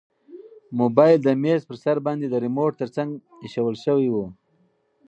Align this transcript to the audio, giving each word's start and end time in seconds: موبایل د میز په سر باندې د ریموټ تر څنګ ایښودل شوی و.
موبایل 0.79 1.17
د 1.23 1.29
میز 1.43 1.61
په 1.69 1.75
سر 1.83 1.97
باندې 2.05 2.25
د 2.29 2.35
ریموټ 2.45 2.71
تر 2.81 2.89
څنګ 2.95 3.09
ایښودل 3.43 3.75
شوی 3.85 4.07
و. 4.11 4.15